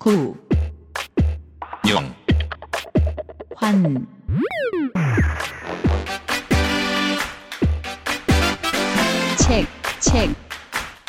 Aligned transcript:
구, 0.00 0.34
영, 1.86 2.14
환, 3.54 4.06
책, 9.36 9.66
책, 10.00 10.34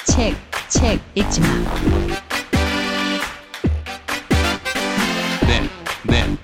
책, 0.03 0.35
책 0.67 0.99
읽지 1.15 1.39
마. 1.39 1.47
네, 5.47 5.69
네, 6.03 6.37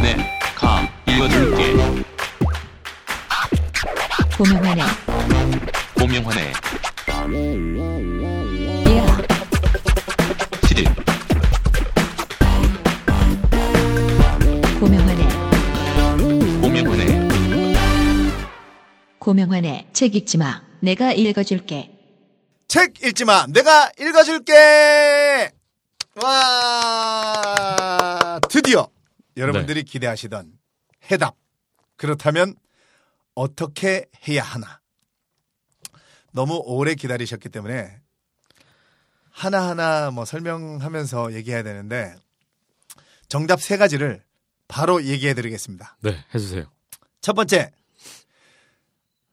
네, 0.00 0.40
가, 0.54 0.88
읽어줄게. 1.06 1.74
고명환의 4.38 4.84
고명환의 5.98 6.52
고명환의 19.28 19.88
책 19.92 20.14
읽지 20.14 20.38
마. 20.38 20.62
내가 20.80 21.12
읽어줄게. 21.12 21.92
책 22.66 23.04
읽지 23.04 23.26
마. 23.26 23.44
내가 23.46 23.92
읽어줄게. 24.00 25.52
와, 26.22 27.60
드디어 28.48 28.88
여러분들이 29.36 29.82
기대하시던 29.82 30.58
해답. 31.10 31.36
그렇다면 31.96 32.54
어떻게 33.34 34.06
해야 34.26 34.42
하나? 34.42 34.80
너무 36.32 36.62
오래 36.64 36.94
기다리셨기 36.94 37.50
때문에 37.50 38.00
하나하나 39.30 40.10
뭐 40.10 40.24
설명하면서 40.24 41.34
얘기해야 41.34 41.62
되는데 41.62 42.14
정답 43.28 43.60
세 43.60 43.76
가지를 43.76 44.24
바로 44.68 45.04
얘기해 45.04 45.34
드리겠습니다. 45.34 45.98
네, 46.00 46.24
해주세요. 46.34 46.64
첫 47.20 47.34
번째, 47.34 47.72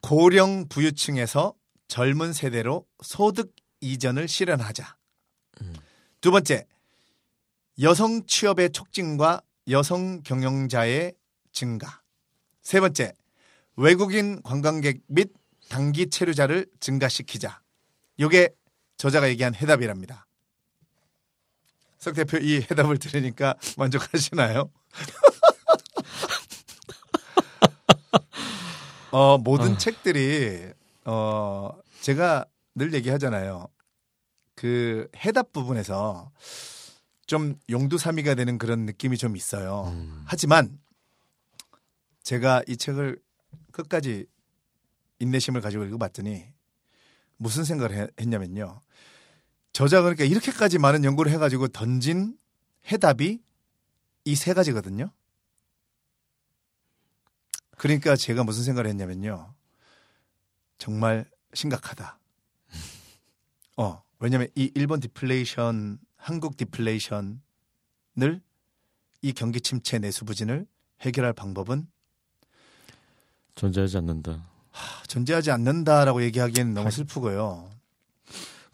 고령 0.06 0.68
부유층에서 0.68 1.56
젊은 1.88 2.32
세대로 2.32 2.86
소득 3.02 3.56
이전을 3.82 4.28
실현하자. 4.28 4.96
두 6.22 6.30
번째, 6.30 6.68
여성 7.82 8.24
취업의 8.28 8.70
촉진과 8.70 9.42
여성 9.72 10.22
경영자의 10.22 11.16
증가. 11.52 12.04
세 12.62 12.80
번째, 12.80 13.14
외국인 13.78 14.44
관광객 14.44 15.02
및 15.08 15.34
단기 15.70 16.08
체류자를 16.08 16.68
증가시키자. 16.80 17.64
요게 18.20 18.50
저자가 18.98 19.28
얘기한 19.30 19.56
해답이랍니다. 19.56 20.28
석 21.98 22.14
대표 22.14 22.38
이 22.38 22.58
해답을 22.58 23.00
들으니까 23.00 23.56
만족하시나요? 23.76 24.70
어, 29.12 29.38
모든 29.38 29.74
아. 29.74 29.78
책들이 29.78 30.72
어, 31.06 31.70
제가 32.02 32.46
늘 32.76 32.94
얘기하잖아요. 32.94 33.68
그 34.56 35.10
해답 35.18 35.52
부분에서 35.52 36.32
좀 37.26 37.58
용두사미가 37.70 38.36
되는 38.36 38.58
그런 38.58 38.86
느낌이 38.86 39.18
좀 39.18 39.36
있어요. 39.36 39.86
음. 39.94 40.24
하지만 40.26 40.80
제가 42.24 42.64
이 42.68 42.78
책을 42.78 43.20
끝까지 43.72 44.26
인내심을 45.20 45.62
가지고 45.62 45.86
읽어봤더니 45.86 46.46
무슨 47.38 47.64
생각을 47.64 47.96
해- 47.96 48.08
했냐면요. 48.20 48.82
저자가 49.74 50.04
그러니까 50.04 50.24
이렇게까지 50.24 50.78
많은 50.80 51.04
연구를 51.04 51.32
해가지고 51.34 51.68
던진 51.70 52.38
해답이 52.92 53.42
이 54.28 54.36
세 54.36 54.54
가지거든요. 54.54 55.12
그러니까 57.78 58.16
제가 58.16 58.44
무슨 58.44 58.64
생각을 58.64 58.90
했냐면요. 58.90 59.54
정말 60.78 61.26
심각하다. 61.54 62.20
어, 63.78 64.02
왜냐면 64.20 64.48
이 64.56 64.72
일본 64.76 65.00
디플레이션, 65.00 66.00
한국 66.18 66.58
디플레이션을 66.58 67.40
이 69.22 69.34
경기 69.34 69.62
침체 69.62 70.00
내수 70.00 70.26
부진을 70.26 70.66
해결할 71.02 71.34
방법은 71.34 71.88
존재하지 73.56 73.98
않는다. 73.98 74.44
존재하지 75.08 75.52
않는다라고 75.52 76.24
얘기하기에는 76.24 76.74
너무 76.74 76.92
슬프고요. 76.92 77.70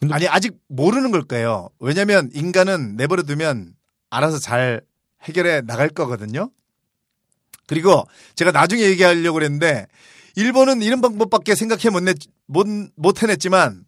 아니 0.09 0.27
아직 0.27 0.59
모르는 0.67 1.11
걸 1.11 1.23
거예요. 1.23 1.69
왜냐하면 1.79 2.29
인간은 2.33 2.95
내버려 2.95 3.21
두면 3.23 3.75
알아서 4.09 4.39
잘 4.39 4.81
해결해 5.21 5.61
나갈 5.61 5.89
거거든요. 5.89 6.49
그리고 7.71 8.05
제가 8.35 8.51
나중에 8.51 8.81
얘기하려고 8.83 9.35
그랬는데 9.35 9.87
일본은 10.35 10.81
이런 10.81 10.99
방법밖에 10.99 11.55
생각해 11.55 11.89
못, 11.89 12.03
냈, 12.03 12.17
못, 12.45 12.67
못 12.97 13.23
해냈지만 13.23 13.85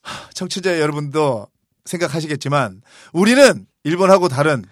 하, 0.00 0.30
청취자 0.30 0.78
여러분도 0.78 1.48
생각하시겠지만 1.86 2.82
우리는 3.12 3.66
일본하고 3.82 4.28
다른 4.28 4.64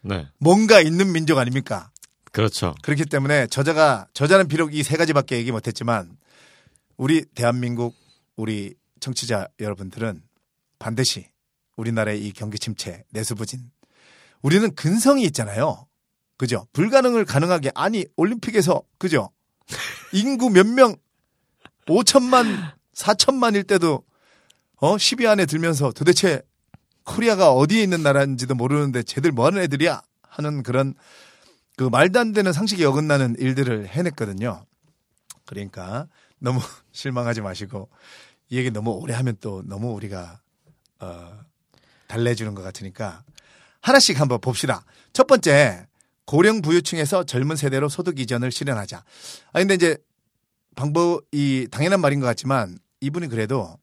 네, 0.00 0.26
뭔가 0.38 0.80
있는 0.80 1.12
민족 1.12 1.36
아닙니까? 1.36 1.90
그렇죠. 2.32 2.74
그렇기 2.82 3.04
때문에 3.04 3.46
저자가 3.48 4.06
저자는 4.14 4.48
비록 4.48 4.74
이 4.74 4.82
세 4.82 4.96
가지밖에 4.96 5.36
얘기 5.36 5.52
못했지만 5.52 6.16
우리 6.96 7.26
대한민국 7.34 7.94
우리 8.36 8.72
청취자 9.00 9.48
여러분들은 9.60 10.22
반드시 10.78 11.28
우리나라의 11.76 12.26
이 12.26 12.32
경기 12.32 12.58
침체 12.58 13.04
내수 13.10 13.34
부진 13.34 13.70
우리는 14.40 14.74
근성이 14.74 15.24
있잖아요. 15.24 15.86
그죠? 16.36 16.66
불가능을 16.72 17.24
가능하게 17.24 17.72
아니 17.74 18.04
올림픽에서 18.16 18.82
그죠? 18.98 19.30
인구 20.12 20.50
몇 20.50 20.66
명 20.66 20.94
5천만 21.86 22.72
4천만일 22.94 23.66
때도 23.66 24.02
어 24.76 24.96
10위 24.96 25.26
안에 25.26 25.46
들면서 25.46 25.92
도대체 25.92 26.42
코리아가 27.04 27.52
어디에 27.52 27.82
있는 27.82 28.02
나라인지도 28.02 28.54
모르는데 28.54 29.02
쟤들 29.02 29.32
뭐 29.32 29.46
하는 29.46 29.62
애들이야 29.62 30.02
하는 30.22 30.62
그런 30.62 30.94
그 31.76 31.84
말도 31.84 32.18
안 32.18 32.32
되는 32.32 32.52
상식이 32.52 32.84
어긋나는 32.84 33.36
일들을 33.38 33.88
해냈거든요. 33.88 34.64
그러니까 35.44 36.08
너무 36.38 36.60
실망하지 36.92 37.40
마시고 37.40 37.88
이 38.48 38.56
얘기 38.58 38.70
너무 38.70 38.90
오래 38.92 39.14
하면 39.14 39.36
또 39.40 39.62
너무 39.64 39.92
우리가 39.92 40.40
어 41.00 41.38
달래주는 42.08 42.54
것 42.54 42.62
같으니까 42.62 43.22
하나씩 43.80 44.20
한번 44.20 44.40
봅시다. 44.40 44.84
첫 45.12 45.26
번째 45.26 45.86
고령 46.26 46.60
부유층에서 46.60 47.24
젊은 47.24 47.56
세대로 47.56 47.88
소득 47.88 48.18
이전을 48.20 48.52
실현하자. 48.52 48.98
아 49.52 49.58
근데 49.58 49.74
이제 49.74 49.96
방법 50.74 51.22
이 51.32 51.66
당연한 51.70 52.00
말인 52.00 52.20
것 52.20 52.26
같지만 52.26 52.78
이분이 53.00 53.28
그래도 53.28 53.78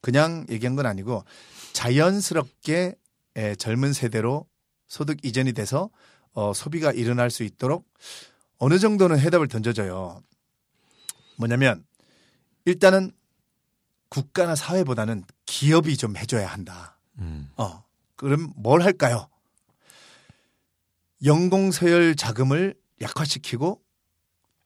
그냥 0.00 0.44
얘기한 0.50 0.74
건 0.74 0.86
아니고 0.86 1.24
자연스럽게 1.72 2.96
에, 3.36 3.54
젊은 3.54 3.92
세대로 3.92 4.46
소득 4.88 5.24
이전이 5.24 5.52
돼서 5.52 5.90
어, 6.32 6.52
소비가 6.54 6.92
일어날 6.92 7.30
수 7.30 7.44
있도록 7.44 7.88
어느 8.58 8.78
정도는 8.78 9.18
해답을 9.18 9.48
던져줘요. 9.48 10.22
뭐냐면 11.36 11.84
일단은 12.64 13.12
국가나 14.08 14.54
사회보다는 14.54 15.24
기업이 15.46 15.96
좀 15.96 16.16
해줘야 16.16 16.46
한다. 16.46 16.98
음, 17.18 17.50
어, 17.56 17.84
그럼 18.16 18.52
뭘 18.56 18.82
할까요? 18.82 19.28
연공서열 21.24 22.16
자금을 22.16 22.74
약화시키고 23.00 23.80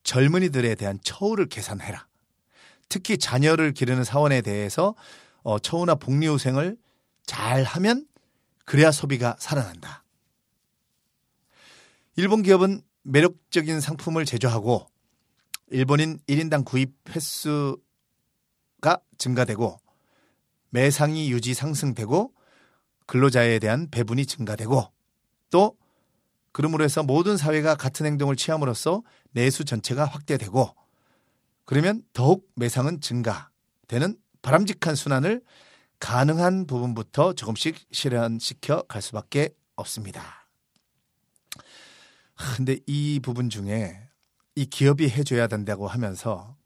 젊은이들에 0.05 0.75
대한 0.77 0.99
처우를 1.03 1.49
개선해라. 1.49 2.07
특히 2.89 3.19
자녀를 3.19 3.73
기르는 3.73 4.05
사원에 4.05 4.41
대해서 4.41 4.95
어, 5.43 5.59
처우나 5.59 5.95
복리후생을 5.95 6.77
잘 7.25 7.65
하면 7.65 8.07
그래야 8.65 8.91
소비가 8.91 9.37
살아난다. 9.39 10.05
일본 12.17 12.43
기업은 12.43 12.83
매력적인 13.03 13.81
상품을 13.81 14.25
제조하고 14.25 14.87
일본인 15.69 16.19
1인당 16.29 16.65
구입 16.65 16.95
횟수가 17.09 17.81
증가되고 19.19 19.79
매상이 20.71 21.31
유지 21.31 21.55
상승되고 21.55 22.33
근로자에 23.07 23.59
대한 23.59 23.89
배분이 23.91 24.27
증가되고 24.27 24.93
또 25.51 25.77
그러므로 26.57 26.85
해서 26.85 27.03
모든 27.03 27.37
사회가 27.37 27.75
같은 27.75 28.07
행동을 28.07 28.35
취함으로써 28.35 29.03
내수 29.33 29.67
전체가 29.67 30.07
확대되고 30.07 30.75
그러면 31.67 32.03
더욱 32.15 32.51
매상은 32.55 33.03
증가되는 33.03 34.17
바람직한 34.41 34.95
순환을 34.95 35.43
가능한 36.01 36.67
부분부터 36.67 37.35
조금씩 37.35 37.89
실현시켜 37.93 38.85
갈 38.85 39.03
수밖에 39.03 39.51
없습니다. 39.75 40.49
근데 42.57 42.79
이 42.87 43.21
부분 43.23 43.51
중에 43.51 44.09
이 44.55 44.65
기업이 44.65 45.11
해줘야 45.11 45.49
된다고 45.49 45.87
하면서 45.87 46.57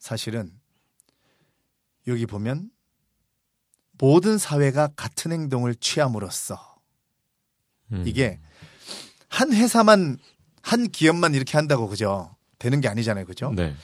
사실은 0.00 0.50
여기 2.08 2.26
보면 2.26 2.72
모든 3.92 4.38
사회가 4.38 4.88
같은 4.96 5.30
행동을 5.30 5.76
취함으로써 5.76 6.80
음. 7.92 8.02
이게 8.04 8.40
한 9.30 9.54
회사만 9.54 10.18
한 10.62 10.90
기업만 10.90 11.34
이렇게 11.34 11.56
한다고 11.56 11.88
그죠? 11.88 12.36
되는 12.58 12.82
게 12.82 12.88
아니잖아요, 12.88 13.24
그죠? 13.24 13.50
네. 13.56 13.74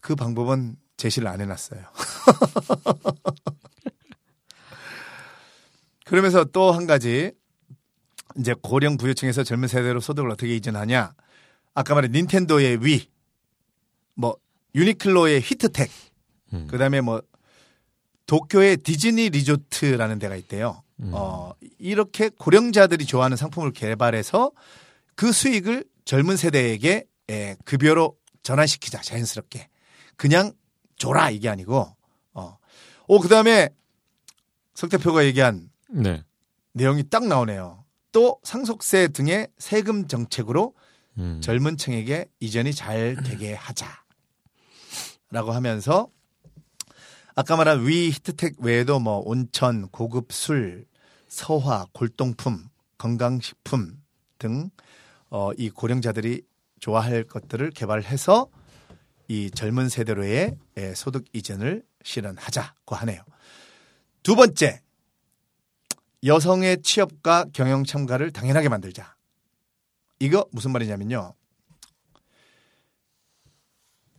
그 0.00 0.16
방법은 0.16 0.74
제시를 0.96 1.28
안 1.28 1.40
해놨어요. 1.40 1.80
그러면서 6.04 6.44
또 6.44 6.72
한 6.72 6.86
가지 6.86 7.32
이제 8.38 8.54
고령 8.60 8.96
부유층에서 8.96 9.44
젊은 9.44 9.68
세대로 9.68 10.00
소득을 10.00 10.30
어떻게 10.30 10.54
이전하냐? 10.56 11.14
아까 11.74 11.94
말한 11.94 12.12
닌텐도의 12.12 12.84
위, 12.84 13.08
뭐 14.14 14.36
유니클로의 14.74 15.40
히트텍, 15.42 15.90
음. 16.54 16.66
그다음에 16.68 17.00
뭐 17.00 17.22
도쿄의 18.26 18.78
디즈니 18.78 19.30
리조트라는 19.30 20.18
데가 20.18 20.36
있대요. 20.36 20.82
음. 21.00 21.10
어, 21.12 21.52
이렇게 21.78 22.28
고령자들이 22.28 23.06
좋아하는 23.06 23.36
상품을 23.36 23.72
개발해서 23.72 24.52
그 25.14 25.32
수익을 25.32 25.84
젊은 26.04 26.36
세대에게 26.36 27.04
예, 27.30 27.56
급여로 27.64 28.16
전환시키자 28.42 29.02
자연스럽게 29.02 29.68
그냥 30.16 30.52
줘라 30.96 31.30
이게 31.30 31.48
아니고 31.48 31.94
어, 32.32 32.58
오 33.06 33.20
그다음에 33.20 33.68
석 34.74 34.90
대표가 34.90 35.24
얘기한 35.24 35.70
네. 35.90 36.24
내용이 36.72 37.08
딱 37.10 37.26
나오네요. 37.26 37.84
또 38.12 38.38
상속세 38.42 39.08
등의 39.08 39.48
세금 39.58 40.08
정책으로 40.08 40.74
음. 41.18 41.40
젊은 41.42 41.76
층에게 41.76 42.26
이전이 42.40 42.72
잘 42.72 43.16
되게 43.24 43.54
하자. 43.54 43.86
라고 45.30 45.52
하면서 45.52 46.08
아까 47.40 47.54
말한 47.54 47.86
위 47.86 48.10
히트텍 48.10 48.54
외에도 48.58 48.98
뭐 48.98 49.22
온천, 49.24 49.90
고급 49.90 50.32
술, 50.32 50.86
서화, 51.28 51.86
골동품, 51.92 52.68
건강식품 52.98 54.02
등 54.38 54.70
어, 55.30 55.52
이 55.56 55.70
고령자들이 55.70 56.42
좋아할 56.80 57.22
것들을 57.22 57.70
개발해서 57.70 58.48
이 59.28 59.52
젊은 59.52 59.88
세대로의 59.88 60.56
예, 60.78 60.94
소득 60.94 61.26
이전을 61.32 61.84
실현하자고 62.02 62.96
하네요. 62.96 63.22
두 64.24 64.34
번째, 64.34 64.82
여성의 66.24 66.82
취업과 66.82 67.44
경영 67.52 67.84
참가를 67.84 68.32
당연하게 68.32 68.68
만들자. 68.68 69.14
이거 70.18 70.44
무슨 70.50 70.72
말이냐면요. 70.72 71.34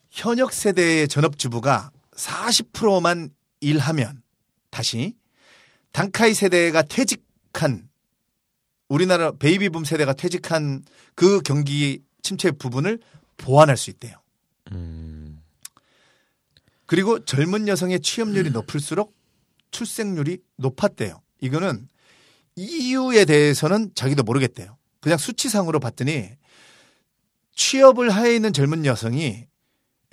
현역 0.10 0.54
세대의 0.54 1.10
전업주부가 1.10 1.92
40%만 2.20 3.30
일하면 3.62 4.22
다시 4.70 5.16
단카이 5.92 6.34
세대가 6.34 6.82
퇴직한 6.84 7.90
우리나라 8.88 9.32
베이비붐 9.32 9.86
세대가 9.86 10.14
퇴직한 10.14 10.84
그 11.16 11.42
경기 11.42 12.04
침체 12.22 12.52
부분을 12.52 13.00
보완할 13.38 13.78
수 13.78 13.90
있대요. 13.90 14.18
음. 14.72 15.40
그리고 16.86 17.24
젊은 17.24 17.68
여성의 17.68 18.02
취업률이 18.02 18.50
높을수록 18.52 19.16
출생률이 19.72 20.40
높았대요. 20.58 21.22
이거는 21.40 21.88
이유에 22.56 23.26
대해서는 23.26 23.92
자기도 23.96 24.24
모르겠대요. 24.24 24.78
그냥 25.00 25.18
수치상으로 25.18 25.80
봤더니 25.80 26.32
취업을 27.56 28.10
하에 28.10 28.36
있는 28.36 28.52
젊은 28.52 28.86
여성이 28.86 29.46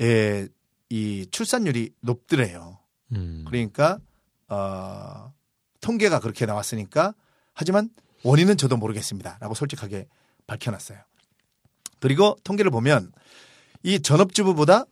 예, 0.00 0.48
이 0.88 1.26
출산율이 1.30 1.90
높더래요. 2.00 2.78
음. 3.12 3.44
그러니까 3.46 3.98
어, 4.48 5.32
통계가 5.80 6.20
그렇게 6.20 6.46
나왔으니까 6.46 7.14
하지만 7.54 7.90
원인은 8.22 8.56
저도 8.56 8.76
모르겠습니다라고 8.76 9.54
솔직하게 9.54 10.06
밝혀놨어요. 10.46 10.98
그리고 12.00 12.36
통계를 12.44 12.70
보면 12.70 13.12
이 13.82 14.00
전업주부보다 14.00 14.84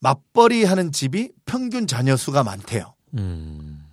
맞벌이 0.00 0.64
하는 0.64 0.92
집이 0.92 1.30
평균 1.46 1.86
자녀 1.86 2.16
수가 2.16 2.44
많대요. 2.44 2.94
음. 3.16 3.84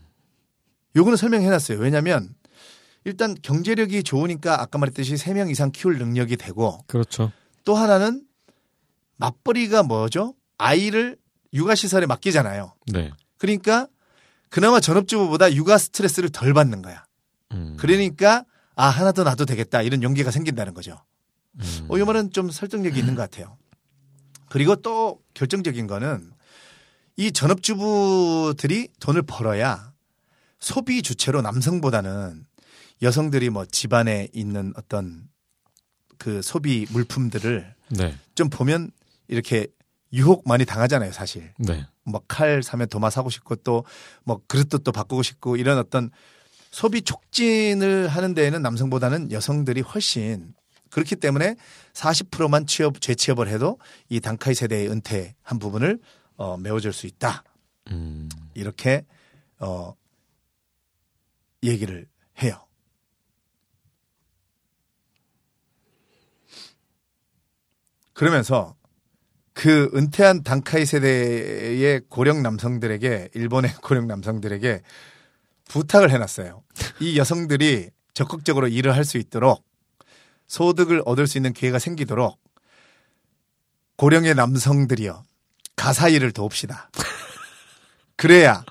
요거는 0.96 1.16
설명해놨어요. 1.16 1.80
왜냐하면 1.80 2.34
일단 3.04 3.36
경제력이 3.42 4.04
좋으니까 4.04 4.62
아까 4.62 4.78
말했듯이 4.78 5.16
3명 5.16 5.50
이상 5.50 5.72
키울 5.72 5.98
능력이 5.98 6.38
되고 6.38 6.84
그렇죠. 6.88 7.32
또 7.64 7.76
하나는 7.76 8.24
맞벌이가 9.18 9.84
뭐죠? 9.84 10.36
아이를 10.58 11.18
육아시설에 11.54 12.06
맡기잖아요. 12.06 12.74
네. 12.88 13.12
그러니까 13.38 13.88
그나마 14.50 14.80
전업주부보다 14.80 15.54
육아 15.54 15.78
스트레스를 15.78 16.30
덜 16.30 16.54
받는 16.54 16.82
거야. 16.82 17.06
음. 17.52 17.76
그러니까 17.80 18.46
아 18.76 18.88
하나 18.88 19.12
더 19.12 19.24
놔도 19.24 19.46
되겠다 19.46 19.82
이런 19.82 20.04
용기가 20.04 20.32
생긴다는 20.32 20.74
거죠. 20.74 21.02
음. 21.60 21.86
어, 21.90 21.98
이 21.98 22.04
말은 22.04 22.32
좀 22.32 22.50
설득력이 22.50 23.00
있는 23.00 23.16
것 23.16 23.30
같아요. 23.30 23.58
그리고 24.50 24.76
또 24.76 25.22
결정적인 25.34 25.88
거는 25.88 26.32
이 27.18 27.32
전업주부들이 27.32 28.90
돈을 29.00 29.22
벌어야 29.24 29.94
소비 30.60 31.02
주체로 31.02 31.42
남성보다는 31.42 32.46
여성들이 33.02 33.50
뭐 33.50 33.66
집안에 33.66 34.30
있는 34.34 34.74
어떤 34.76 35.28
그 36.18 36.42
소비 36.42 36.86
물품들을 36.92 37.74
네. 37.90 38.16
좀 38.36 38.50
보면 38.50 38.92
이렇게 39.28 39.68
유혹 40.14 40.48
많이 40.48 40.66
당하잖아요, 40.66 41.12
사실. 41.12 41.54
네. 41.58 41.86
뭐칼 42.04 42.64
사면 42.64 42.88
도마 42.90 43.10
사고 43.10 43.30
싶고 43.30 43.56
또 43.58 43.84
뭐 44.24 44.42
그릇도 44.48 44.78
또 44.80 44.92
바꾸고 44.92 45.24
싶고 45.24 45.56
이런 45.58 45.78
어떤 45.78 46.10
소비 46.72 47.02
촉진을 47.02 48.08
하는 48.08 48.34
데에는 48.34 48.62
남성보다는 48.62 49.32
여성들이 49.32 49.82
훨씬 49.82 50.54
그렇기 50.90 51.18
때문에 51.18 51.56
40%만 51.94 52.66
취업 52.66 53.02
재취업을 53.02 53.48
해도 53.48 53.78
이 54.10 54.20
단카이 54.20 54.54
세대의 54.54 54.90
은퇴 54.90 55.36
한 55.42 55.60
부분을 55.60 56.00
어 56.38 56.58
메워줄 56.58 56.94
수 56.94 57.08
있다. 57.08 57.44
음. 57.92 58.30
이렇게 58.54 59.06
어 59.60 59.96
얘기를 61.64 62.08
해요. 62.42 62.56
그러면서 68.14 68.76
그 69.54 69.92
은퇴한 69.94 70.44
단카이 70.44 70.86
세대의 70.86 72.02
고령 72.10 72.42
남성들에게 72.42 73.30
일본의 73.34 73.74
고령 73.84 74.08
남성들에게 74.08 74.82
부탁을 75.68 76.12
해놨어요. 76.12 76.64
이 77.00 77.18
여성들이 77.18 77.90
적극적으로 78.14 78.68
일을 78.68 78.96
할 78.96 79.06
수 79.06 79.18
있도록 79.18 79.64
소득을 80.48 81.02
얻을 81.06 81.28
수 81.28 81.38
있는 81.38 81.54
기회가 81.54 81.80
생기도록 81.80 82.38
고령의 83.96 84.36
남성들이요 84.36 85.24
가사 85.76 86.10
일을 86.10 86.32
도웁시다. 86.34 86.90
그래야 88.18 88.64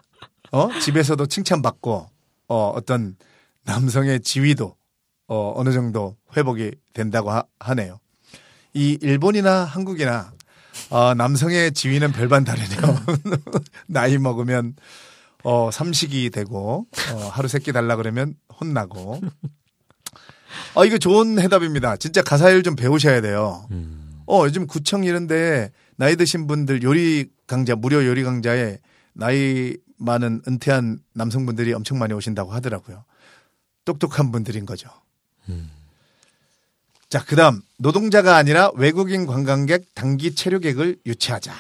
어 0.52 0.68
집에서도 0.78 1.24
칭찬받고 1.26 2.10
어 2.48 2.68
어떤 2.76 3.16
남성의 3.64 4.20
지위도 4.20 4.76
어 5.28 5.52
어느 5.56 5.72
정도 5.72 6.16
회복이 6.36 6.72
된다고 6.92 7.30
하, 7.30 7.44
하네요. 7.60 7.98
이 8.74 8.98
일본이나 9.00 9.64
한국이나 9.64 10.32
어, 10.88 11.14
남성의 11.14 11.72
지위는 11.72 12.12
별반 12.12 12.44
다르네요. 12.44 13.04
나이 13.86 14.18
먹으면 14.18 14.74
어, 15.44 15.70
삼식이 15.70 16.30
되고 16.30 16.86
어, 17.12 17.16
하루 17.32 17.48
세끼 17.48 17.72
달라 17.72 17.96
그러면 17.96 18.34
혼나고. 18.60 19.20
아 20.74 20.84
이거 20.84 20.98
좋은 20.98 21.40
해답입니다. 21.40 21.96
진짜 21.96 22.22
가사일 22.22 22.62
좀 22.62 22.76
배우셔야 22.76 23.20
돼요. 23.20 23.66
음. 23.70 24.20
어 24.26 24.44
요즘 24.44 24.66
구청 24.66 25.04
이런데 25.04 25.72
나이 25.96 26.16
드신 26.16 26.46
분들 26.46 26.82
요리 26.82 27.28
강좌 27.46 27.74
무료 27.74 28.04
요리 28.06 28.22
강좌에 28.22 28.78
나이 29.12 29.76
많은 29.98 30.42
은퇴한 30.46 30.98
남성분들이 31.14 31.72
엄청 31.72 31.98
많이 31.98 32.14
오신다고 32.14 32.52
하더라고요. 32.52 33.04
똑똑한 33.84 34.32
분들인 34.32 34.66
거죠. 34.66 34.88
음. 35.48 35.70
자, 37.10 37.24
그 37.24 37.34
다음, 37.34 37.60
노동자가 37.76 38.36
아니라 38.36 38.70
외국인 38.76 39.26
관광객 39.26 39.94
단기 39.94 40.32
체류객을 40.32 40.98
유치하자. 41.04 41.52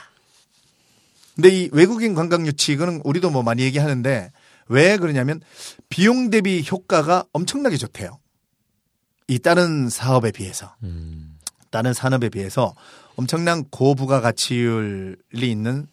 근데 1.34 1.48
이 1.48 1.68
외국인 1.72 2.14
관광 2.14 2.46
유치, 2.46 2.72
이거는 2.72 3.00
우리도 3.02 3.30
뭐 3.30 3.42
많이 3.42 3.62
얘기하는데 3.62 4.30
왜 4.68 4.96
그러냐면 4.96 5.40
비용 5.88 6.30
대비 6.30 6.64
효과가 6.70 7.24
엄청나게 7.32 7.78
좋대요. 7.78 8.20
이 9.26 9.40
다른 9.40 9.88
사업에 9.88 10.30
비해서. 10.30 10.76
음. 10.84 11.36
다른 11.70 11.94
산업에 11.94 12.28
비해서 12.28 12.76
엄청난 13.16 13.64
고부가 13.70 14.20
가치율이 14.20 15.50
있는 15.50 15.88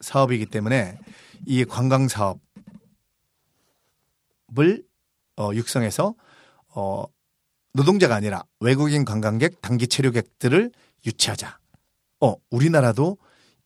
사업이기 0.00 0.46
때문에 0.46 0.98
이 1.46 1.64
관광 1.64 2.08
사업을 2.08 2.38
어, 5.36 5.50
육성해서 5.54 6.14
어, 6.74 7.04
노동자가 7.74 8.14
아니라 8.14 8.42
외국인 8.60 9.04
관광객 9.04 9.60
단기 9.60 9.86
체류객들을 9.88 10.70
유치하자. 11.06 11.58
어, 12.20 12.34
우리나라도 12.50 13.18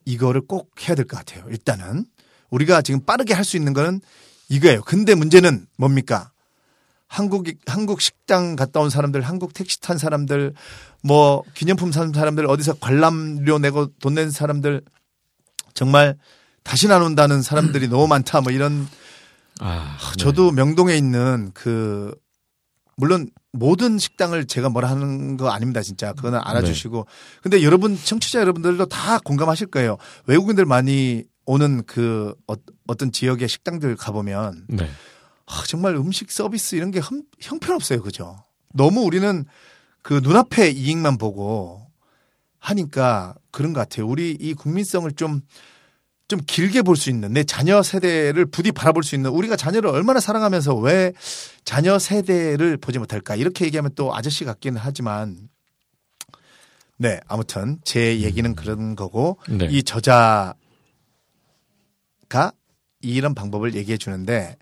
이거를 0.04 0.40
꼭 0.46 0.70
해야 0.82 0.96
될 0.96 1.04
것 1.06 1.16
같아요. 1.18 1.44
일단은 1.50 2.06
우리가 2.50 2.82
지금 2.82 3.04
빠르게 3.04 3.34
할 3.34 3.44
수 3.44 3.56
있는 3.56 3.74
거는 3.74 4.00
이거예요. 4.48 4.80
근데 4.82 5.14
문제는 5.14 5.66
뭡니까? 5.76 6.32
한국 7.06 7.46
한국 7.66 8.00
식당 8.00 8.56
갔다 8.56 8.80
온 8.80 8.90
사람들, 8.90 9.20
한국 9.22 9.52
택시 9.54 9.80
탄 9.80 9.96
사람들, 9.98 10.54
뭐 11.02 11.42
기념품 11.54 11.92
산 11.92 12.12
사람들, 12.12 12.46
어디서 12.46 12.74
관람료 12.80 13.58
내고 13.58 13.88
돈 14.00 14.14
낸 14.14 14.30
사람들 14.30 14.82
정말 15.74 16.16
다시 16.64 16.90
안 16.90 17.02
온다는 17.02 17.40
사람들이 17.42 17.88
너무 17.88 18.06
많다. 18.08 18.40
뭐 18.40 18.52
이런 18.52 18.86
아, 19.60 19.98
네. 20.00 20.16
저도 20.22 20.50
명동에 20.52 20.96
있는 20.96 21.50
그 21.54 22.14
물론 22.98 23.30
모든 23.52 23.96
식당을 23.96 24.46
제가 24.46 24.68
뭐라 24.70 24.90
하는 24.90 25.36
거 25.36 25.50
아닙니다 25.50 25.82
진짜. 25.82 26.12
그거는 26.12 26.40
알아주시고. 26.42 27.06
근데 27.42 27.62
여러분 27.62 27.96
청취자 27.96 28.40
여러분들도 28.40 28.86
다 28.86 29.20
공감하실 29.20 29.68
거예요. 29.68 29.98
외국인들 30.26 30.64
많이 30.64 31.22
오는 31.46 31.84
그 31.86 32.34
어, 32.48 32.54
어떤 32.88 33.12
지역의 33.12 33.48
식당들 33.48 33.94
가보면 33.94 34.66
네. 34.68 34.90
아, 35.46 35.62
정말 35.66 35.94
음식 35.94 36.32
서비스 36.32 36.74
이런 36.74 36.90
게 36.90 36.98
형, 36.98 37.22
형편없어요. 37.40 38.02
그죠? 38.02 38.36
너무 38.74 39.02
우리는 39.02 39.44
그 40.02 40.14
눈앞에 40.14 40.70
이익만 40.70 41.18
보고 41.18 41.86
하니까 42.58 43.36
그런 43.52 43.72
것 43.72 43.80
같아요. 43.80 44.08
우리 44.08 44.32
이 44.32 44.54
국민성을 44.54 45.10
좀 45.12 45.40
좀 46.28 46.40
길게 46.46 46.82
볼 46.82 46.94
수 46.96 47.08
있는 47.10 47.32
내 47.32 47.42
자녀 47.42 47.82
세대를 47.82 48.46
부디 48.46 48.70
바라볼 48.70 49.02
수 49.02 49.14
있는 49.14 49.30
우리가 49.30 49.56
자녀를 49.56 49.88
얼마나 49.90 50.20
사랑하면서 50.20 50.76
왜 50.76 51.12
자녀 51.64 51.98
세대를 51.98 52.76
보지 52.76 52.98
못할까 52.98 53.34
이렇게 53.34 53.64
얘기하면 53.64 53.92
또 53.94 54.14
아저씨 54.14 54.44
같기는 54.44 54.78
하지만 54.82 55.48
네 56.98 57.20
아무튼 57.28 57.78
제 57.84 58.20
얘기는 58.20 58.54
그런 58.54 58.94
거고 58.94 59.38
네. 59.48 59.68
이 59.70 59.82
저자가 59.82 60.54
이런 63.00 63.34
방법을 63.34 63.74
얘기해 63.74 63.96
주는데 63.96 64.56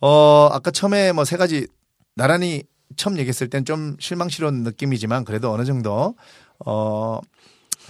어 0.00 0.48
아까 0.52 0.70
처음에 0.70 1.12
뭐 1.12 1.24
세 1.24 1.36
가지 1.36 1.66
나란히 2.14 2.64
처음 2.96 3.16
얘기했을 3.18 3.48
땐 3.48 3.64
좀 3.64 3.96
실망스러운 4.00 4.62
느낌이지만 4.64 5.24
그래도 5.24 5.50
어느 5.52 5.64
정도 5.64 6.14
어 6.66 7.20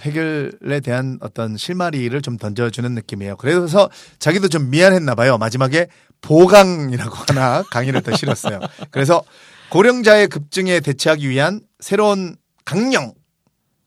해결에 0.03 0.79
대한 0.81 1.17
어떤 1.21 1.57
실마리를 1.57 2.21
좀 2.21 2.37
던져주는 2.37 2.93
느낌이에요. 2.93 3.37
그래서 3.37 3.89
자기도 4.19 4.47
좀 4.49 4.69
미안했나 4.69 5.15
봐요. 5.15 5.37
마지막에 5.37 5.87
보강이라고 6.21 7.15
하나 7.27 7.63
강의를 7.71 8.01
더 8.01 8.15
실었어요. 8.15 8.59
그래서 8.91 9.23
고령자의 9.71 10.27
급증에 10.27 10.79
대처하기 10.81 11.27
위한 11.29 11.61
새로운 11.79 12.35
강령, 12.65 13.13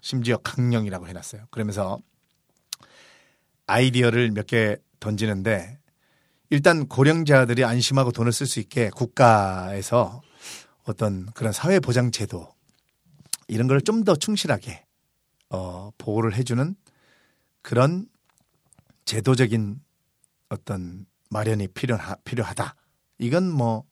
심지어 0.02 0.36
강령이라고 0.38 1.06
해놨어요. 1.08 1.42
그러면서 1.50 1.98
아이디어를 3.66 4.30
몇 4.32 4.46
개 4.46 4.76
던지는데 5.00 5.78
일단 6.50 6.86
고령자들이 6.88 7.64
안심하고 7.64 8.12
돈을 8.12 8.32
쓸 8.32 8.46
수 8.46 8.60
있게 8.60 8.90
국가에서 8.90 10.22
어떤 10.84 11.26
그런 11.34 11.52
사회보장제도 11.52 12.48
이런 13.48 13.66
걸 13.68 13.80
좀 13.80 14.04
더 14.04 14.16
충실하게 14.16 14.85
어, 15.50 15.90
보호를 15.98 16.34
해주는 16.34 16.74
그런 17.62 18.06
제도적인 19.04 19.80
어떤 20.48 21.06
마련이 21.30 21.68
필요하, 21.68 22.16
필요하다. 22.24 22.74
이건 23.18 23.50
뭐 23.50 23.84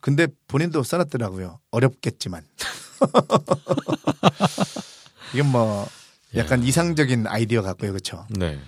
근데 0.00 0.26
본인도 0.48 0.82
써놨더라고요. 0.82 1.60
어렵겠지만 1.70 2.46
이건 5.34 5.50
뭐 5.50 5.88
약간 6.36 6.62
이상적인 6.62 7.26
아이디어 7.26 7.62
같고요, 7.62 7.92
그렇죠? 7.92 8.26
네. 8.30 8.60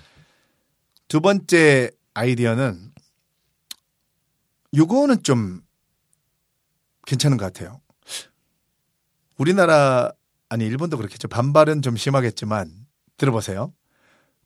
두 1.08 1.20
번째 1.20 1.90
아이디어는 2.14 2.92
요거는 4.74 5.22
좀 5.22 5.62
괜찮은 7.06 7.36
것 7.36 7.52
같아요. 7.52 7.80
우리나라 9.36 10.10
아니 10.48 10.64
일본도 10.66 10.96
그렇겠죠. 10.96 11.28
반발은 11.28 11.82
좀 11.82 11.96
심하겠지만 11.96 12.70
들어보세요. 13.16 13.72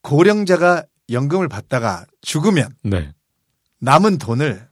고령자가 0.03 0.85
연금을 1.11 1.49
받다가 1.49 2.07
죽으면 2.23 2.75
네. 2.83 3.13
남은 3.81 4.19
돈을 4.19 4.69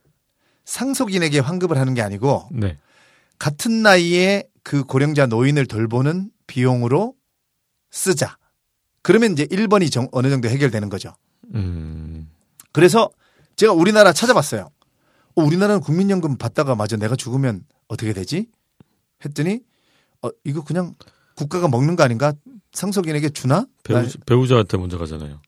상속인에게 0.64 1.40
환급을 1.40 1.78
하는 1.78 1.94
게 1.94 2.02
아니고 2.02 2.49
네. 2.52 2.78
같은 3.38 3.82
나이에 3.82 4.44
그 4.62 4.85
고령자 4.85 5.26
노인을 5.26 5.66
돌보는 5.66 6.30
비용으로 6.47 7.14
쓰자. 7.90 8.37
그러면 9.02 9.32
이제 9.32 9.47
1번이 9.47 9.90
정, 9.90 10.08
어느 10.12 10.28
정도 10.28 10.49
해결되는 10.49 10.88
거죠. 10.88 11.14
음. 11.54 12.30
그래서 12.73 13.11
제가 13.56 13.73
우리나라 13.73 14.12
찾아봤어요. 14.12 14.70
어, 15.35 15.42
우리나라는 15.42 15.80
국민연금 15.80 16.37
받다가 16.37 16.75
마저 16.75 16.97
내가 16.97 17.16
죽으면 17.16 17.64
어떻게 17.87 18.12
되지? 18.12 18.49
했더니 19.25 19.61
어, 20.23 20.28
이거 20.44 20.62
그냥 20.62 20.94
국가가 21.38 21.68
먹는 21.68 21.95
거 21.95 22.02
아닌가? 22.02 22.33
상속인에게 22.73 23.28
주나? 23.30 23.64
배우, 23.85 24.02
나- 24.02 24.09
배우 24.26 24.47
자한테 24.49 24.76
먼저 24.76 24.99
가잖아요. 24.99 25.40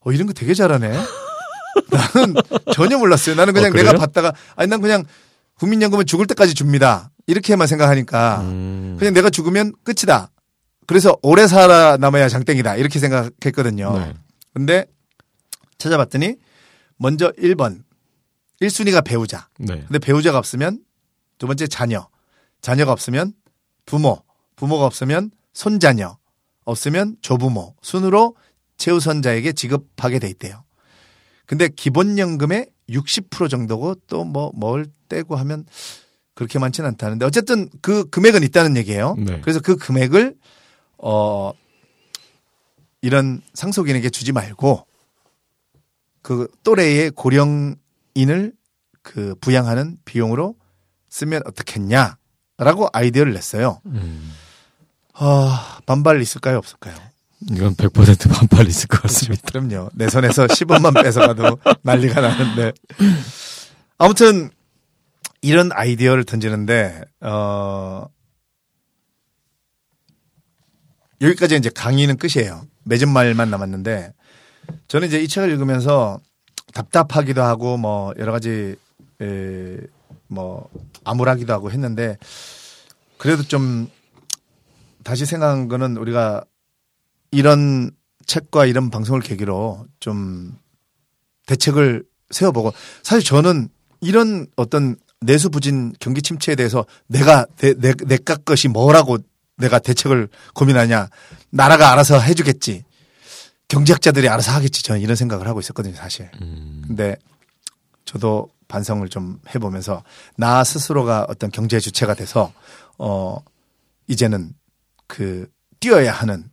어, 0.00 0.12
이런 0.12 0.26
거 0.26 0.32
되게 0.32 0.54
잘하네. 0.54 0.88
나는 1.92 2.34
전혀 2.72 2.96
몰랐어요. 2.98 3.34
나는 3.36 3.52
그냥 3.52 3.72
어? 3.72 3.74
내가 3.74 3.92
받다가 3.92 4.32
아니 4.56 4.68
난 4.70 4.80
그냥 4.80 5.04
국민연금은 5.54 6.06
죽을 6.06 6.26
때까지 6.26 6.54
줍니다. 6.54 7.10
이렇게만 7.26 7.68
생각하니까 7.68 8.40
음. 8.40 8.96
그냥 8.98 9.12
내가 9.12 9.28
죽으면 9.28 9.72
끝이다. 9.84 10.30
그래서 10.86 11.16
오래 11.22 11.46
살아남아야 11.46 12.28
장땡이다. 12.28 12.76
이렇게 12.76 12.98
생각했거든요. 12.98 13.98
네. 13.98 14.14
근데 14.54 14.86
찾아봤더니 15.78 16.36
먼저 16.96 17.30
1번 17.32 17.82
1순위가 18.62 19.04
배우자. 19.04 19.48
네. 19.58 19.84
근데 19.86 19.98
배우자가 19.98 20.38
없으면 20.38 20.80
두 21.38 21.46
번째 21.46 21.66
자녀. 21.66 22.08
자녀가 22.62 22.92
없으면 22.92 23.34
부모. 23.86 24.22
부모가 24.60 24.84
없으면 24.84 25.30
손자녀. 25.54 26.18
없으면 26.66 27.16
조부모. 27.22 27.74
순으로 27.82 28.36
최우선자에게 28.76 29.52
지급하게 29.54 30.18
돼 30.18 30.28
있대요. 30.28 30.64
근데 31.46 31.68
기본연금의 31.68 32.68
60% 32.90 33.48
정도고 33.50 33.94
또 34.06 34.24
뭐 34.24 34.52
뭘 34.54 34.86
떼고 35.08 35.36
하면 35.36 35.64
그렇게 36.34 36.58
많지는 36.58 36.88
않다는데 36.90 37.24
어쨌든 37.26 37.68
그 37.82 38.08
금액은 38.10 38.42
있다는 38.44 38.76
얘기예요. 38.76 39.16
네. 39.18 39.40
그래서 39.40 39.60
그 39.60 39.76
금액을 39.76 40.36
어 40.98 41.52
이런 43.00 43.40
상속인에게 43.54 44.10
주지 44.10 44.32
말고 44.32 44.86
그 46.22 46.48
또래의 46.62 47.10
고령인을 47.12 48.52
그 49.02 49.34
부양하는 49.40 49.96
비용으로 50.04 50.54
쓰면 51.08 51.42
어떻겠냐라고 51.46 52.88
아이디어를 52.92 53.32
냈어요. 53.32 53.80
음. 53.86 54.32
아, 55.14 55.78
반발 55.86 56.20
있을까요, 56.22 56.58
없을까요? 56.58 56.94
이건 57.50 57.74
100% 57.74 58.30
반발 58.32 58.68
있을 58.68 58.88
것 58.88 59.02
같습니다. 59.02 59.42
그럼요. 59.46 59.90
내 59.94 60.08
손에서 60.08 60.46
10원만 60.48 61.02
뺏어가도 61.02 61.58
난리가 61.82 62.20
나는데. 62.20 62.72
아무튼 63.98 64.50
이런 65.42 65.70
아이디어를 65.72 66.24
던지는데 66.24 67.00
어 67.22 68.06
여기까지 71.22 71.56
이제 71.56 71.70
강의는 71.70 72.18
끝이에요. 72.18 72.62
맺은 72.84 73.08
말만 73.08 73.50
남았는데 73.50 74.12
저는 74.88 75.08
이제 75.08 75.20
이 75.20 75.28
책을 75.28 75.50
읽으면서 75.50 76.20
답답하기도 76.74 77.42
하고 77.42 77.76
뭐 77.76 78.12
여러 78.18 78.32
가지 78.32 78.76
에, 79.20 79.76
뭐 80.28 80.68
암울하기도 81.04 81.52
하고 81.52 81.70
했는데 81.70 82.16
그래도 83.18 83.42
좀 83.42 83.90
다시 85.04 85.26
생각한 85.26 85.68
거는 85.68 85.96
우리가 85.96 86.44
이런 87.30 87.90
책과 88.26 88.66
이런 88.66 88.90
방송을 88.90 89.20
계기로 89.20 89.86
좀 89.98 90.56
대책을 91.46 92.04
세워보고 92.30 92.72
사실 93.02 93.24
저는 93.24 93.68
이런 94.00 94.46
어떤 94.56 94.96
내수 95.20 95.50
부진 95.50 95.92
경기 96.00 96.22
침체에 96.22 96.54
대해서 96.54 96.86
내가 97.06 97.46
내, 97.56 97.74
내, 97.74 97.92
내가 97.92 98.36
것이 98.36 98.68
뭐라고 98.68 99.18
내가 99.56 99.78
대책을 99.78 100.28
고민하냐 100.54 101.08
나라가 101.50 101.92
알아서 101.92 102.18
해주겠지 102.18 102.84
경제학자들이 103.68 104.28
알아서 104.28 104.52
하겠지 104.52 104.82
저는 104.82 105.00
이런 105.00 105.16
생각을 105.16 105.46
하고 105.46 105.60
있었거든요 105.60 105.94
사실 105.94 106.30
음. 106.40 106.82
근데 106.86 107.16
저도 108.04 108.48
반성을 108.68 109.06
좀 109.08 109.38
해보면서 109.54 110.02
나 110.36 110.64
스스로가 110.64 111.26
어떤 111.28 111.50
경제 111.50 111.78
주체가 111.78 112.14
돼서 112.14 112.52
어 112.98 113.36
이제는 114.06 114.54
그 115.10 115.50
뛰어야 115.80 116.12
하는 116.12 116.48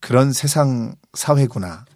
그런 0.00 0.32
세상 0.32 0.94
사회구나. 1.14 1.86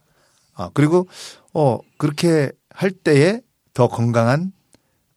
어 0.54 0.70
그리고 0.72 1.06
어 1.52 1.78
그렇게 1.98 2.50
할 2.70 2.90
때에 2.90 3.42
더 3.74 3.86
건강한 3.86 4.52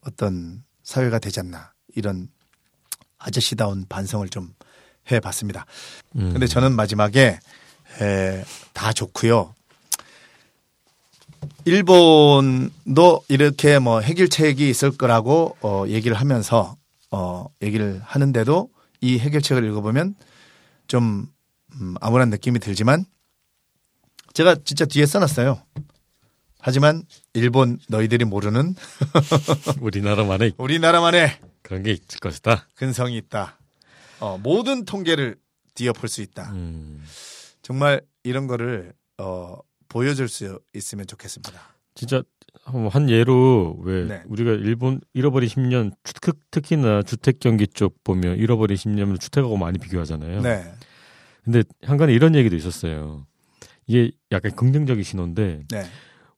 어떤 0.02 0.62
사회가 0.84 1.20
되지 1.20 1.40
않나 1.40 1.72
이런 1.96 2.28
아저씨다운 3.18 3.86
반성을 3.88 4.28
좀 4.28 4.54
해봤습니다. 5.10 5.66
음. 6.18 6.34
근데 6.34 6.48
저는 6.48 6.74
마지막에 6.74 7.40
에, 8.02 8.44
다 8.74 8.92
좋고요. 8.92 9.56
일본도 11.64 13.24
이렇게 13.30 13.80
뭐 13.80 14.02
해결책이 14.02 14.70
있을 14.70 14.92
거라고 14.98 15.56
어, 15.62 15.86
얘기를 15.88 16.18
하면서 16.18 16.76
어, 17.10 17.46
얘기를 17.62 18.02
하는데도 18.04 18.70
이 19.00 19.20
해결책을 19.20 19.64
읽어보면 19.64 20.16
좀 20.94 21.26
음, 21.82 21.96
암울한 22.02 22.30
느낌이 22.30 22.60
들지만 22.60 23.06
제가 24.34 24.58
진짜 24.64 24.86
뒤에 24.86 25.08
써놨어요. 25.08 25.60
하지만 26.60 27.02
일본 27.34 27.80
너희들이 27.90 28.26
모르는 28.26 28.76
우리나라만의 29.82 30.54
우리나라만의 30.60 31.40
그런 31.64 31.82
게 31.82 31.94
있을 31.94 32.20
것이다. 32.22 32.68
근성이 32.76 33.18
있다. 33.18 33.58
어, 34.20 34.38
모든 34.38 34.86
통계를 34.86 35.38
뒤엎을 35.74 36.08
수 36.10 36.22
있다. 36.22 36.52
음, 36.52 37.04
정말 37.64 38.04
이런 38.22 38.46
거를 38.46 38.94
어, 39.18 39.58
보여줄 39.88 40.30
수 40.30 40.60
있으면 40.76 41.08
좋겠습니다. 41.08 41.60
진짜 41.96 42.24
한한 42.66 43.10
예로 43.10 43.80
왜 43.84 44.06
네. 44.06 44.24
우리가 44.28 44.52
일본 44.52 45.02
잃어버린 45.14 45.50
10년 45.50 45.92
특, 46.04 46.40
특히나 46.52 47.04
주택 47.04 47.40
경기 47.40 47.68
쪽 47.68 48.04
보면 48.04 48.38
잃어버린 48.38 48.78
10년을 48.78 49.20
주택하고 49.20 49.58
많이 49.58 49.78
비교하잖아요. 49.80 50.42
네, 50.42 50.74
근데 51.44 51.64
한간에 51.84 52.14
이런 52.14 52.36
얘기도 52.36 52.56
있었어요. 52.56 53.26
이게 53.86 54.12
약간 54.32 54.56
긍정적인 54.56 55.04
신호인데 55.04 55.66
네, 55.70 55.84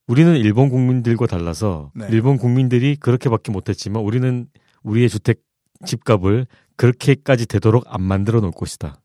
우리는 0.08 0.36
일본 0.36 0.70
국민들과 0.70 1.28
달라서 1.28 1.92
네. 1.96 2.08
일본 2.12 2.38
국민들이 2.38 2.96
그렇게밖에 2.96 3.52
못했지만 3.52 4.04
우리는 4.04 4.48
우리의 4.84 5.10
주택 5.10 5.42
집값을 5.86 6.48
그렇게까지 6.78 7.46
되도록 7.46 7.84
안 7.88 8.02
만들어 8.02 8.40
놓을 8.40 8.52
것이다. 8.52 9.02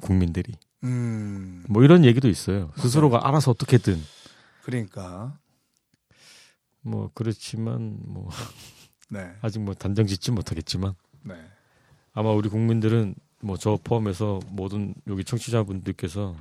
국민들이 0.00 0.52
음, 0.84 1.64
뭐 1.68 1.84
이런 1.84 2.04
얘기도 2.04 2.28
있어요. 2.28 2.72
스스로가 2.76 3.26
알아서 3.26 3.52
어떻게든 3.52 3.98
그러니까 4.62 5.38
뭐 6.82 7.10
그렇지만 7.14 7.98
뭐 8.04 8.28
네, 9.10 9.32
아직 9.40 9.60
뭐 9.60 9.74
단정 9.74 10.06
짓지 10.06 10.30
못하겠지만 10.30 10.94
네, 11.22 11.34
아마 12.12 12.30
우리 12.30 12.48
국민들은 12.48 13.14
뭐 13.42 13.56
저 13.56 13.78
포함해서 13.82 14.40
모든 14.48 14.94
여기 15.08 15.24
청취자분들께서 15.24 16.36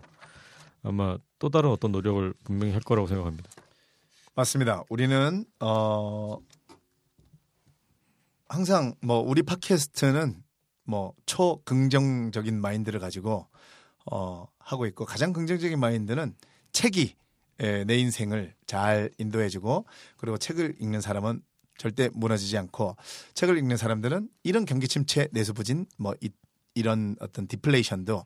아마 0.83 1.17
또 1.39 1.49
다른 1.49 1.69
어떤 1.69 1.91
노력을 1.91 2.33
분명히 2.43 2.73
할 2.73 2.81
거라고 2.81 3.07
생각합니다. 3.07 3.49
맞습니다. 4.35 4.83
우리는 4.89 5.45
어 5.59 6.37
항상 8.47 8.93
뭐 9.01 9.19
우리 9.19 9.43
팟캐스트는 9.43 10.43
뭐 10.83 11.13
초긍정적인 11.25 12.59
마인드를 12.59 12.99
가지고 12.99 13.47
어 14.11 14.47
하고 14.59 14.85
있고 14.85 15.05
가장 15.05 15.33
긍정적인 15.33 15.79
마인드는 15.79 16.35
책이 16.71 17.01
에, 17.01 17.15
내 17.61 17.97
인생을 17.97 18.55
잘 18.65 19.11
인도해주고 19.17 19.85
그리고 20.17 20.37
책을 20.37 20.77
읽는 20.79 21.01
사람은 21.01 21.43
절대 21.77 22.09
무너지지 22.13 22.57
않고 22.57 22.95
책을 23.33 23.57
읽는 23.57 23.77
사람들은 23.77 24.29
이런 24.43 24.65
경기 24.65 24.87
침체 24.87 25.27
내수 25.31 25.53
부진 25.53 25.85
뭐 25.97 26.15
이, 26.21 26.29
이런 26.73 27.15
어떤 27.19 27.47
디플레이션도 27.47 28.25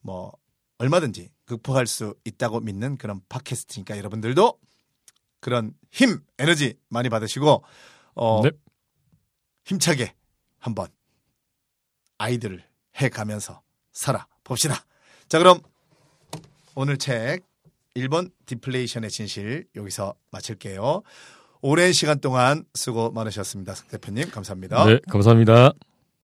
뭐 0.00 0.32
얼마든지 0.78 1.30
극복할 1.46 1.86
수 1.86 2.14
있다고 2.24 2.60
믿는 2.60 2.96
그런 2.96 3.20
팟캐스트니까 3.28 3.96
여러분들도 3.98 4.58
그런 5.40 5.74
힘, 5.90 6.20
에너지 6.38 6.78
많이 6.88 7.08
받으시고 7.08 7.64
어, 8.14 8.42
네. 8.42 8.50
힘차게 9.64 10.14
한번 10.58 10.88
아이들을 12.18 12.64
해 13.00 13.08
가면서 13.08 13.62
살아 13.92 14.26
봅시다. 14.44 14.84
자, 15.28 15.38
그럼 15.38 15.60
오늘 16.74 16.98
책 16.98 17.44
1번 17.96 18.30
디플레이션의 18.46 19.10
진실 19.10 19.66
여기서 19.74 20.14
마칠게요. 20.30 21.02
오랜 21.62 21.92
시간 21.92 22.20
동안 22.20 22.64
수고 22.74 23.10
많으셨습니다. 23.10 23.74
성 23.74 23.88
대표님 23.88 24.30
감사합니다. 24.30 24.84
네, 24.84 25.00
감사합니다. 25.10 25.72